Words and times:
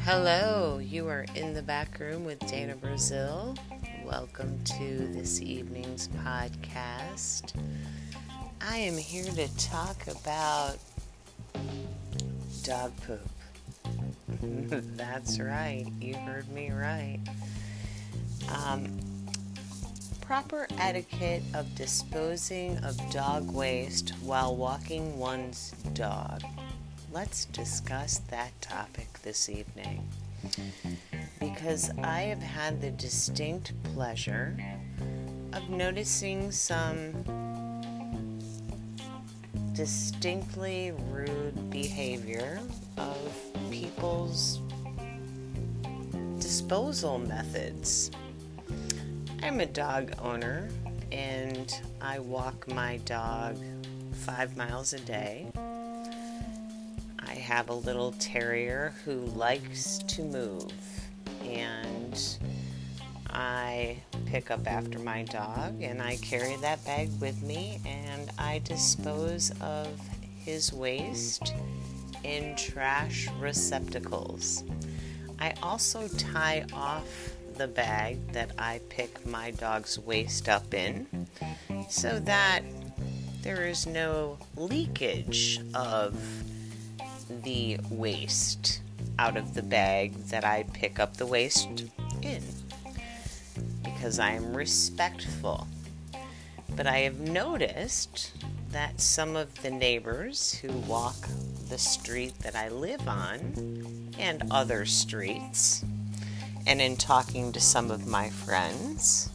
Hello, 0.00 0.78
you 0.82 1.06
are 1.08 1.26
in 1.34 1.52
the 1.52 1.62
back 1.62 2.00
room 2.00 2.24
with 2.24 2.38
Dana 2.46 2.74
Brazil. 2.74 3.54
Welcome 4.02 4.64
to 4.64 5.08
this 5.12 5.42
evening's 5.42 6.08
podcast. 6.08 7.52
I 8.62 8.78
am 8.78 8.96
here 8.96 9.30
to 9.30 9.56
talk 9.58 10.06
about 10.06 10.78
dog 12.62 12.92
poop. 13.02 13.20
That's 14.96 15.38
right, 15.38 15.84
you 16.00 16.14
heard 16.14 16.48
me 16.48 16.70
right. 16.70 17.20
Um, 18.48 18.86
proper 20.30 20.68
etiquette 20.78 21.42
of 21.54 21.74
disposing 21.74 22.78
of 22.84 22.96
dog 23.10 23.50
waste 23.50 24.10
while 24.22 24.54
walking 24.54 25.18
one's 25.18 25.72
dog. 25.92 26.40
Let's 27.12 27.46
discuss 27.46 28.18
that 28.30 28.52
topic 28.60 29.08
this 29.24 29.48
evening 29.48 30.06
because 31.40 31.90
I 32.04 32.20
have 32.20 32.44
had 32.44 32.80
the 32.80 32.92
distinct 32.92 33.72
pleasure 33.82 34.56
of 35.52 35.68
noticing 35.68 36.52
some 36.52 37.24
distinctly 39.72 40.92
rude 41.08 41.70
behavior 41.70 42.60
of 42.98 43.18
people's 43.68 44.60
disposal 46.38 47.18
methods. 47.18 48.12
I'm 49.42 49.60
a 49.60 49.66
dog 49.66 50.12
owner 50.22 50.68
and 51.10 51.74
I 52.00 52.18
walk 52.18 52.68
my 52.68 52.98
dog 53.06 53.56
five 54.12 54.54
miles 54.54 54.92
a 54.92 55.00
day. 55.00 55.50
I 57.18 57.32
have 57.32 57.70
a 57.70 57.74
little 57.74 58.12
terrier 58.18 58.92
who 59.04 59.14
likes 59.14 59.98
to 60.08 60.22
move 60.22 60.70
and 61.42 62.38
I 63.30 63.96
pick 64.26 64.50
up 64.50 64.66
after 64.66 64.98
my 64.98 65.22
dog 65.22 65.82
and 65.82 66.02
I 66.02 66.16
carry 66.16 66.56
that 66.56 66.84
bag 66.84 67.08
with 67.18 67.42
me 67.42 67.80
and 67.86 68.30
I 68.38 68.60
dispose 68.64 69.52
of 69.62 69.88
his 70.36 70.70
waste 70.70 71.54
in 72.24 72.54
trash 72.56 73.26
receptacles. 73.40 74.64
I 75.38 75.54
also 75.62 76.08
tie 76.08 76.66
off 76.74 77.06
the 77.60 77.68
bag 77.68 78.32
that 78.32 78.50
I 78.58 78.80
pick 78.88 79.26
my 79.26 79.50
dog's 79.50 79.98
waste 79.98 80.48
up 80.48 80.72
in 80.72 81.26
so 81.90 82.18
that 82.20 82.62
there 83.42 83.66
is 83.66 83.86
no 83.86 84.38
leakage 84.56 85.60
of 85.74 86.14
the 87.44 87.78
waste 87.90 88.80
out 89.18 89.36
of 89.36 89.52
the 89.52 89.62
bag 89.62 90.14
that 90.28 90.42
I 90.42 90.62
pick 90.72 90.98
up 90.98 91.18
the 91.18 91.26
waste 91.26 91.84
in 92.22 92.42
because 93.84 94.18
I 94.18 94.30
am 94.30 94.56
respectful. 94.56 95.68
But 96.74 96.86
I 96.86 97.00
have 97.00 97.20
noticed 97.20 98.32
that 98.70 99.02
some 99.02 99.36
of 99.36 99.60
the 99.60 99.70
neighbors 99.70 100.54
who 100.54 100.72
walk 100.88 101.28
the 101.68 101.76
street 101.76 102.38
that 102.38 102.56
I 102.56 102.70
live 102.70 103.06
on 103.06 104.08
and 104.18 104.44
other 104.50 104.86
streets, 104.86 105.84
and 106.66 106.80
in 106.80 106.96
talking 106.96 107.52
to 107.52 107.60
some 107.60 107.90
of 107.90 108.06
my 108.06 108.30
friends, 108.30 109.30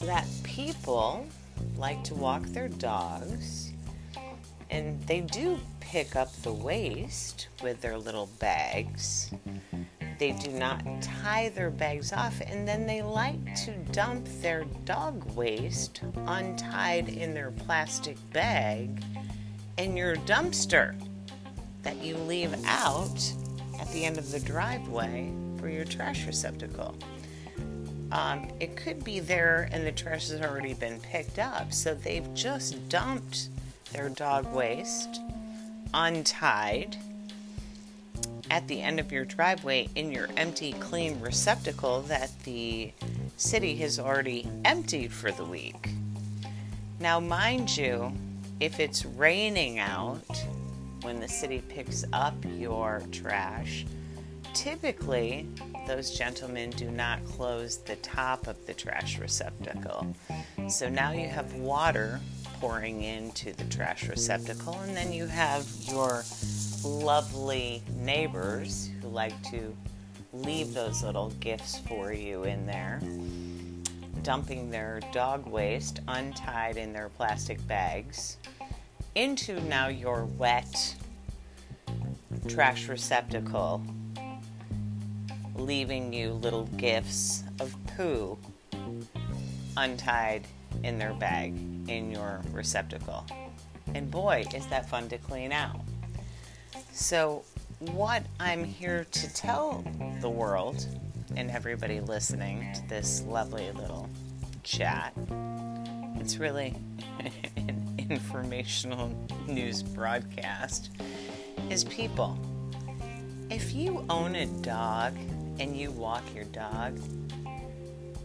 that 0.00 0.26
people 0.42 1.26
like 1.76 2.02
to 2.04 2.14
walk 2.14 2.42
their 2.46 2.68
dogs 2.68 3.72
and 4.70 5.00
they 5.06 5.20
do 5.20 5.58
pick 5.78 6.16
up 6.16 6.32
the 6.42 6.52
waste 6.52 7.48
with 7.62 7.80
their 7.80 7.96
little 7.96 8.28
bags. 8.38 9.32
They 10.18 10.32
do 10.32 10.50
not 10.50 10.82
tie 11.00 11.50
their 11.50 11.70
bags 11.70 12.12
off, 12.12 12.40
and 12.40 12.66
then 12.66 12.86
they 12.86 13.02
like 13.02 13.54
to 13.64 13.72
dump 13.92 14.26
their 14.40 14.64
dog 14.84 15.24
waste 15.36 16.02
untied 16.26 17.08
in 17.08 17.34
their 17.34 17.50
plastic 17.50 18.16
bag 18.32 19.02
in 19.76 19.96
your 19.96 20.16
dumpster 20.16 20.94
that 21.82 22.02
you 22.02 22.16
leave 22.16 22.54
out 22.64 23.32
at 23.78 23.88
the 23.92 24.04
end 24.04 24.18
of 24.18 24.30
the 24.30 24.40
driveway 24.40 25.32
for 25.64 25.70
your 25.70 25.86
trash 25.86 26.26
receptacle. 26.26 26.94
Um, 28.12 28.50
it 28.60 28.76
could 28.76 29.02
be 29.02 29.18
there 29.18 29.66
and 29.72 29.86
the 29.86 29.92
trash 29.92 30.28
has 30.28 30.42
already 30.42 30.74
been 30.74 31.00
picked 31.00 31.38
up, 31.38 31.72
so 31.72 31.94
they've 31.94 32.34
just 32.34 32.86
dumped 32.90 33.48
their 33.90 34.10
dog 34.10 34.52
waste 34.52 35.22
untied 35.94 36.98
at 38.50 38.68
the 38.68 38.82
end 38.82 39.00
of 39.00 39.10
your 39.10 39.24
driveway 39.24 39.88
in 39.94 40.12
your 40.12 40.28
empty, 40.36 40.74
clean 40.74 41.18
receptacle 41.18 42.02
that 42.02 42.30
the 42.44 42.92
city 43.38 43.74
has 43.76 43.98
already 43.98 44.46
emptied 44.66 45.14
for 45.14 45.32
the 45.32 45.46
week. 45.46 45.88
Now, 47.00 47.20
mind 47.20 47.74
you, 47.74 48.12
if 48.60 48.80
it's 48.80 49.06
raining 49.06 49.78
out 49.78 50.44
when 51.00 51.20
the 51.20 51.28
city 51.28 51.62
picks 51.66 52.04
up 52.12 52.34
your 52.58 53.02
trash, 53.12 53.86
typically 54.54 55.46
those 55.86 56.16
gentlemen 56.16 56.70
do 56.70 56.90
not 56.90 57.24
close 57.24 57.76
the 57.78 57.96
top 57.96 58.46
of 58.46 58.64
the 58.66 58.72
trash 58.72 59.18
receptacle. 59.18 60.14
So 60.68 60.88
now 60.88 61.12
you 61.12 61.28
have 61.28 61.52
water 61.54 62.20
pouring 62.60 63.02
into 63.02 63.52
the 63.52 63.64
trash 63.64 64.08
receptacle, 64.08 64.78
and 64.80 64.96
then 64.96 65.12
you 65.12 65.26
have 65.26 65.66
your 65.82 66.24
lovely 66.84 67.82
neighbors 67.96 68.90
who 69.02 69.08
like 69.08 69.40
to 69.50 69.76
leave 70.32 70.72
those 70.72 71.02
little 71.02 71.30
gifts 71.40 71.78
for 71.80 72.12
you 72.12 72.44
in 72.44 72.64
there, 72.66 73.00
dumping 74.22 74.70
their 74.70 75.00
dog 75.12 75.46
waste 75.46 76.00
untied 76.08 76.76
in 76.76 76.92
their 76.92 77.08
plastic 77.10 77.64
bags 77.66 78.38
into 79.14 79.60
now 79.62 79.88
your 79.88 80.24
wet 80.24 80.96
trash 82.48 82.88
receptacle, 82.88 83.84
leaving 85.64 86.12
you 86.12 86.32
little 86.32 86.64
gifts 86.76 87.42
of 87.58 87.74
poo 87.96 88.38
untied 89.76 90.46
in 90.82 90.98
their 90.98 91.14
bag 91.14 91.54
in 91.88 92.10
your 92.10 92.42
receptacle. 92.52 93.24
And 93.94 94.10
boy, 94.10 94.44
is 94.54 94.66
that 94.66 94.88
fun 94.88 95.08
to 95.08 95.18
clean 95.18 95.52
out. 95.52 95.80
So, 96.92 97.44
what 97.78 98.24
I'm 98.40 98.64
here 98.64 99.06
to 99.10 99.34
tell 99.34 99.84
the 100.20 100.30
world 100.30 100.86
and 101.36 101.50
everybody 101.50 102.00
listening 102.00 102.66
to 102.74 102.88
this 102.88 103.22
lovely 103.22 103.70
little 103.72 104.08
chat, 104.62 105.12
it's 106.16 106.38
really 106.38 106.74
an 107.56 108.06
informational 108.10 109.10
news 109.46 109.82
broadcast, 109.82 110.90
is 111.70 111.84
people. 111.84 112.38
If 113.50 113.74
you 113.74 114.04
own 114.08 114.36
a 114.36 114.46
dog 114.46 115.14
and 115.58 115.76
you 115.76 115.90
walk 115.90 116.22
your 116.34 116.44
dog, 116.44 116.98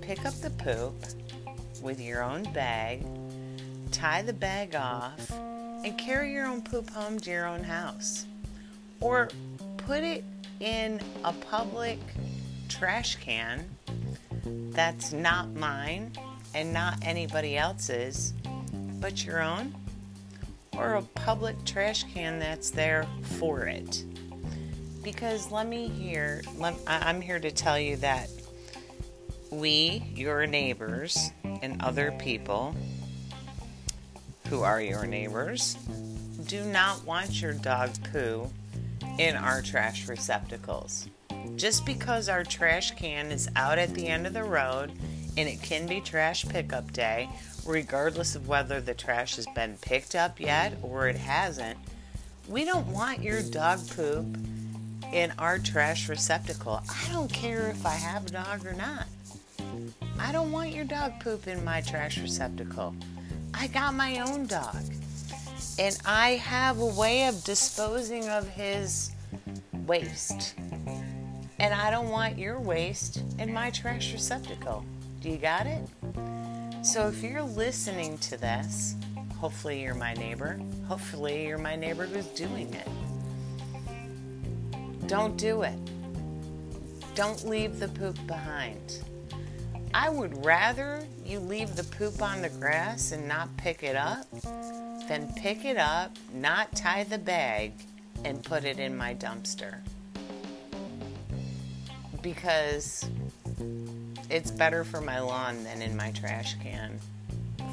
pick 0.00 0.24
up 0.24 0.34
the 0.34 0.50
poop 0.50 0.94
with 1.82 2.00
your 2.00 2.22
own 2.22 2.42
bag, 2.52 3.04
tie 3.92 4.22
the 4.22 4.32
bag 4.32 4.74
off, 4.74 5.30
and 5.84 5.96
carry 5.98 6.32
your 6.32 6.46
own 6.46 6.62
poop 6.62 6.88
home 6.90 7.18
to 7.20 7.30
your 7.30 7.46
own 7.46 7.62
house 7.62 8.26
or 9.00 9.28
put 9.76 10.02
it 10.02 10.24
in 10.60 11.00
a 11.24 11.32
public 11.32 11.98
trash 12.68 13.16
can 13.16 13.64
that's 14.70 15.12
not 15.12 15.52
mine 15.54 16.12
and 16.54 16.72
not 16.72 16.98
anybody 17.02 17.56
else's, 17.56 18.32
but 19.00 19.24
your 19.24 19.42
own, 19.42 19.74
or 20.76 20.94
a 20.94 21.02
public 21.02 21.62
trash 21.64 22.04
can 22.14 22.38
that's 22.38 22.70
there 22.70 23.06
for 23.38 23.66
it. 23.66 24.04
Because 25.06 25.52
let 25.52 25.68
me 25.68 25.86
hear, 25.86 26.42
let, 26.58 26.74
I'm 26.88 27.20
here 27.20 27.38
to 27.38 27.52
tell 27.52 27.78
you 27.78 27.94
that 27.98 28.28
we, 29.52 30.02
your 30.16 30.48
neighbors, 30.48 31.30
and 31.62 31.80
other 31.80 32.10
people 32.18 32.74
who 34.48 34.64
are 34.64 34.82
your 34.82 35.06
neighbors, 35.06 35.76
do 36.48 36.64
not 36.64 37.04
want 37.04 37.40
your 37.40 37.52
dog 37.52 37.90
poo 38.10 38.50
in 39.20 39.36
our 39.36 39.62
trash 39.62 40.08
receptacles. 40.08 41.06
Just 41.54 41.86
because 41.86 42.28
our 42.28 42.42
trash 42.42 42.90
can 42.96 43.30
is 43.30 43.48
out 43.54 43.78
at 43.78 43.94
the 43.94 44.08
end 44.08 44.26
of 44.26 44.32
the 44.32 44.42
road 44.42 44.90
and 45.36 45.48
it 45.48 45.62
can 45.62 45.86
be 45.86 46.00
trash 46.00 46.44
pickup 46.48 46.92
day, 46.92 47.28
regardless 47.64 48.34
of 48.34 48.48
whether 48.48 48.80
the 48.80 48.92
trash 48.92 49.36
has 49.36 49.46
been 49.54 49.76
picked 49.80 50.16
up 50.16 50.40
yet 50.40 50.72
or 50.82 51.06
it 51.06 51.16
hasn't, 51.16 51.78
we 52.48 52.64
don't 52.64 52.88
want 52.88 53.22
your 53.22 53.40
dog 53.42 53.88
poop 53.90 54.26
in 55.12 55.32
our 55.38 55.58
trash 55.58 56.08
receptacle. 56.08 56.80
I 56.88 57.12
don't 57.12 57.32
care 57.32 57.68
if 57.68 57.84
I 57.86 57.94
have 57.94 58.26
a 58.26 58.30
dog 58.30 58.66
or 58.66 58.74
not. 58.74 59.06
I 60.18 60.32
don't 60.32 60.52
want 60.52 60.70
your 60.74 60.84
dog 60.84 61.20
poop 61.20 61.46
in 61.46 61.64
my 61.64 61.80
trash 61.80 62.18
receptacle. 62.18 62.94
I 63.54 63.66
got 63.68 63.94
my 63.94 64.20
own 64.20 64.46
dog. 64.46 64.76
And 65.78 65.96
I 66.06 66.30
have 66.36 66.78
a 66.78 66.86
way 66.86 67.26
of 67.26 67.44
disposing 67.44 68.28
of 68.28 68.48
his 68.48 69.10
waste. 69.86 70.54
And 71.58 71.74
I 71.74 71.90
don't 71.90 72.08
want 72.08 72.38
your 72.38 72.58
waste 72.58 73.22
in 73.38 73.52
my 73.52 73.70
trash 73.70 74.12
receptacle. 74.12 74.84
Do 75.20 75.30
you 75.30 75.38
got 75.38 75.66
it? 75.66 75.86
So 76.82 77.08
if 77.08 77.22
you're 77.22 77.42
listening 77.42 78.18
to 78.18 78.36
this, 78.36 78.94
hopefully 79.38 79.82
you're 79.82 79.94
my 79.94 80.14
neighbor. 80.14 80.58
Hopefully 80.86 81.46
you're 81.46 81.58
my 81.58 81.76
neighbor 81.76 82.06
who's 82.06 82.26
doing 82.28 82.72
it. 82.72 82.88
Don't 85.06 85.36
do 85.36 85.62
it. 85.62 85.78
Don't 87.14 87.46
leave 87.46 87.78
the 87.78 87.88
poop 87.88 88.18
behind. 88.26 89.04
I 89.94 90.08
would 90.08 90.44
rather 90.44 91.06
you 91.24 91.38
leave 91.38 91.76
the 91.76 91.84
poop 91.84 92.20
on 92.20 92.42
the 92.42 92.48
grass 92.48 93.12
and 93.12 93.28
not 93.28 93.56
pick 93.56 93.84
it 93.84 93.94
up 93.94 94.26
than 95.08 95.32
pick 95.36 95.64
it 95.64 95.76
up, 95.76 96.10
not 96.34 96.74
tie 96.74 97.04
the 97.04 97.18
bag, 97.18 97.72
and 98.24 98.42
put 98.42 98.64
it 98.64 98.80
in 98.80 98.96
my 98.96 99.14
dumpster. 99.14 99.76
Because 102.20 103.08
it's 104.28 104.50
better 104.50 104.82
for 104.82 105.00
my 105.00 105.20
lawn 105.20 105.62
than 105.62 105.82
in 105.82 105.96
my 105.96 106.10
trash 106.10 106.56
can, 106.60 106.98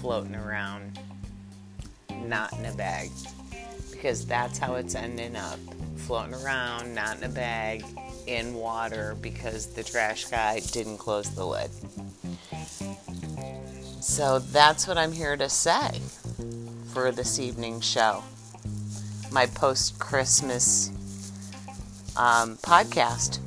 floating 0.00 0.34
around, 0.34 0.98
not 2.24 2.54
in 2.54 2.64
a 2.64 2.72
bag. 2.72 3.10
Because 3.90 4.24
that's 4.24 4.58
how 4.58 4.76
it's 4.76 4.94
ending 4.94 5.36
up 5.36 5.58
floating 6.08 6.32
around, 6.36 6.94
not 6.94 7.18
in 7.18 7.24
a 7.24 7.28
bag, 7.28 7.84
in 8.26 8.54
water 8.54 9.14
because 9.20 9.66
the 9.74 9.84
trash 9.84 10.24
guy 10.24 10.58
didn't 10.58 10.96
close 10.96 11.28
the 11.34 11.44
lid. 11.44 11.70
So 14.02 14.38
that's 14.38 14.88
what 14.88 14.96
I'm 14.96 15.12
here 15.12 15.36
to 15.36 15.50
say 15.50 16.00
for 16.94 17.12
this 17.12 17.38
evening 17.38 17.82
show. 17.82 18.24
My 19.30 19.44
post 19.44 19.98
Christmas 19.98 20.88
um, 22.16 22.56
podcast. 22.56 23.40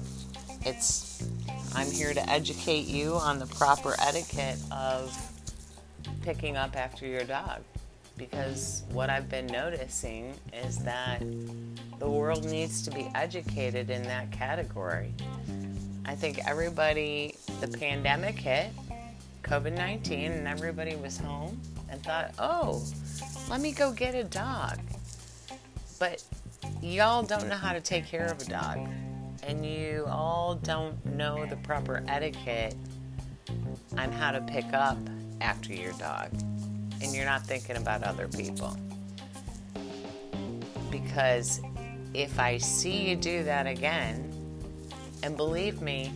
It's 0.63 1.28
I'm 1.74 1.90
here 1.90 2.13
to 2.13 2.30
educate 2.30 2.86
you 2.86 3.16
on 3.16 3.40
the 3.40 3.48
proper 3.48 3.96
etiquette 3.98 4.60
of 4.72 5.18
picking 6.22 6.58
up 6.58 6.78
after 6.78 7.08
your 7.08 7.24
dog 7.24 7.63
because 8.18 8.84
what 8.92 9.10
I've 9.10 9.30
been 9.30 9.48
noticing 9.48 10.34
is 10.54 10.78
that 10.80 11.24
the 12.00 12.10
world 12.10 12.46
needs 12.46 12.81
to 12.84 12.92
be 12.92 13.10
educated 13.16 13.90
in 13.90 14.04
that 14.04 14.31
category. 14.31 15.13
I 16.06 16.16
think 16.16 16.40
everybody, 16.48 17.36
the 17.60 17.68
pandemic 17.68 18.36
hit, 18.36 18.72
COVID 19.44 19.75
19, 19.75 20.31
and 20.31 20.48
everybody 20.48 20.96
was 20.96 21.18
home 21.18 21.60
and 21.90 22.02
thought, 22.04 22.34
oh, 22.40 22.84
let 23.50 23.62
me 23.62 23.72
go 23.72 23.92
get 23.92 24.16
a 24.16 24.24
dog. 24.24 24.80
But 26.00 26.24
y'all 26.81 27.24
don't 27.24 27.48
know 27.48 27.56
how 27.56 27.74
to 27.74 27.81
take 27.81 28.06
care 28.06 28.25
of 28.25 28.42
a 28.42 28.46
dog, 28.46 28.88
and 29.44 29.66
you 29.66 30.06
all 30.08 30.56
don't 30.56 31.04
know 31.06 31.46
the 31.46 31.58
proper 31.58 32.04
etiquette 32.08 32.75
on 33.98 34.12
how 34.12 34.31
to 34.31 34.42
pick 34.42 34.74
up 34.74 34.98
after 35.42 35.74
your 35.74 35.94
dog 35.94 36.30
and 37.01 37.13
you're 37.13 37.25
not 37.25 37.45
thinking 37.45 37.77
about 37.77 38.03
other 38.03 38.27
people. 38.27 38.77
Because 40.89 41.62
if 42.13 42.39
I 42.39 42.57
see 42.57 43.09
you 43.09 43.15
do 43.15 43.44
that 43.44 43.68
again, 43.68 44.31
and 45.24 45.38
believe 45.38 45.81
me, 45.81 46.12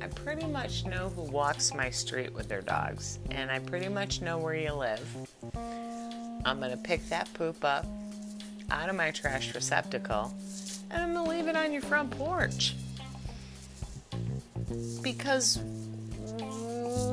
I 0.00 0.08
pretty 0.08 0.46
much 0.46 0.84
know 0.84 1.10
who 1.10 1.22
walks 1.22 1.72
my 1.74 1.90
street 1.90 2.32
with 2.32 2.48
their 2.48 2.60
dogs, 2.60 3.18
and 3.30 3.50
I 3.50 3.60
pretty 3.60 3.88
much 3.88 4.20
know 4.20 4.38
where 4.38 4.54
you 4.54 4.72
live. 4.72 5.16
I'm 6.44 6.60
to 6.60 6.76
pick 6.76 7.08
that 7.08 7.32
poop 7.34 7.64
up 7.64 7.86
out 8.70 8.88
of 8.88 8.96
my 8.96 9.10
trash 9.10 9.54
receptacle 9.54 10.34
and 10.90 11.02
I'm 11.02 11.14
to 11.14 11.22
leave 11.22 11.46
it 11.46 11.56
on 11.56 11.72
your 11.72 11.82
front 11.82 12.10
porch. 12.10 12.74
Because 15.02 15.60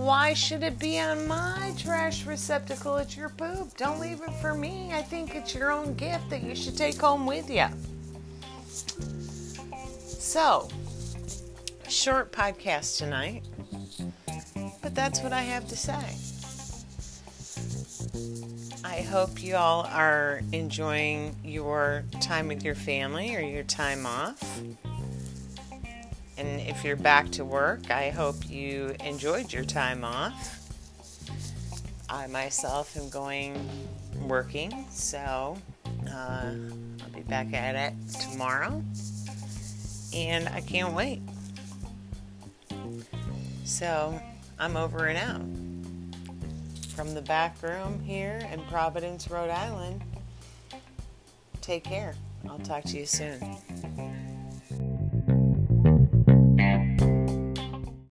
why 0.09 0.33
should 0.33 0.63
it 0.63 0.79
be 0.79 0.99
on 0.99 1.27
my 1.27 1.71
trash 1.77 2.25
receptacle? 2.25 2.97
It's 2.97 3.15
your 3.15 3.29
poop. 3.29 3.77
Don't 3.77 3.99
leave 3.99 4.21
it 4.23 4.33
for 4.41 4.55
me. 4.55 4.89
I 4.91 5.03
think 5.03 5.35
it's 5.35 5.53
your 5.53 5.71
own 5.71 5.93
gift 5.93 6.31
that 6.31 6.41
you 6.41 6.55
should 6.55 6.75
take 6.75 6.99
home 6.99 7.27
with 7.27 7.47
you. 7.47 7.67
So, 10.07 10.67
short 11.87 12.31
podcast 12.31 12.97
tonight, 12.97 13.43
but 14.81 14.95
that's 14.95 15.21
what 15.21 15.31
I 15.31 15.43
have 15.43 15.67
to 15.67 15.77
say. 15.77 16.17
I 18.83 19.01
hope 19.01 19.43
you 19.43 19.57
all 19.57 19.83
are 19.93 20.41
enjoying 20.51 21.35
your 21.43 22.03
time 22.19 22.47
with 22.47 22.63
your 22.63 22.73
family 22.73 23.35
or 23.35 23.41
your 23.41 23.61
time 23.61 24.07
off. 24.07 24.59
And 26.39 26.61
if 26.61 26.85
you're 26.85 26.95
back 26.95 27.29
to 27.31 27.43
work, 27.43 27.91
I 27.91 28.11
hope 28.11 28.49
you 28.49 28.95
enjoyed 29.03 29.51
your 29.51 29.65
time 29.65 30.05
off. 30.05 30.69
I 32.09 32.27
myself 32.27 32.95
am 32.95 33.09
going 33.09 33.69
working, 34.25 34.85
so 34.89 35.57
uh, 36.07 36.51
I'll 36.51 37.09
be 37.13 37.23
back 37.27 37.53
at 37.53 37.75
it 37.75 37.93
tomorrow. 38.31 38.81
And 40.15 40.47
I 40.47 40.61
can't 40.61 40.93
wait. 40.93 41.21
So 43.65 44.17
I'm 44.57 44.77
over 44.77 45.07
and 45.07 45.17
out. 45.17 45.41
From 46.95 47.13
the 47.13 47.21
back 47.21 47.61
room 47.61 47.99
here 47.99 48.47
in 48.51 48.61
Providence, 48.63 49.29
Rhode 49.29 49.49
Island, 49.49 50.01
take 51.59 51.83
care. 51.83 52.15
I'll 52.49 52.59
talk 52.59 52.85
to 52.85 52.97
you 52.97 53.05
soon. 53.05 53.39